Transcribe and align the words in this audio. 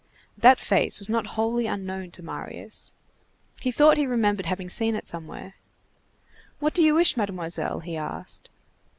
That 0.35 0.57
face 0.59 0.97
was 0.97 1.11
not 1.11 1.27
wholly 1.37 1.67
unknown 1.67 2.09
to 2.13 2.23
Marius. 2.23 2.91
He 3.59 3.71
thought 3.71 3.97
he 3.97 4.07
remembered 4.07 4.47
having 4.47 4.67
seen 4.67 4.95
it 4.95 5.05
somewhere. 5.05 5.53
"What 6.57 6.73
do 6.73 6.83
you 6.83 6.95
wish, 6.95 7.15
Mademoiselle?" 7.17 7.81
he 7.81 7.97
asked. 7.97 8.49